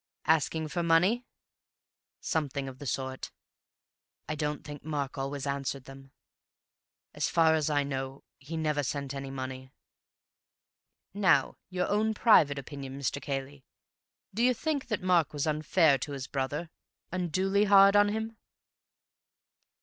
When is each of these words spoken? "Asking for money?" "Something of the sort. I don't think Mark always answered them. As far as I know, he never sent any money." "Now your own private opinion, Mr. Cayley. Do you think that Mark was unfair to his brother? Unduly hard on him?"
"Asking 0.25 0.67
for 0.67 0.81
money?" 0.81 1.27
"Something 2.19 2.67
of 2.67 2.79
the 2.79 2.87
sort. 2.87 3.29
I 4.27 4.33
don't 4.33 4.63
think 4.63 4.83
Mark 4.83 5.15
always 5.15 5.45
answered 5.45 5.83
them. 5.85 6.11
As 7.13 7.29
far 7.29 7.53
as 7.53 7.69
I 7.69 7.83
know, 7.83 8.23
he 8.39 8.57
never 8.57 8.81
sent 8.81 9.13
any 9.13 9.29
money." 9.29 9.71
"Now 11.13 11.57
your 11.69 11.87
own 11.87 12.15
private 12.15 12.57
opinion, 12.57 12.97
Mr. 12.99 13.21
Cayley. 13.21 13.63
Do 14.33 14.41
you 14.41 14.55
think 14.55 14.87
that 14.87 15.03
Mark 15.03 15.33
was 15.33 15.45
unfair 15.45 15.99
to 15.99 16.13
his 16.13 16.25
brother? 16.25 16.71
Unduly 17.11 17.65
hard 17.65 17.95
on 17.95 18.09
him?" 18.09 18.37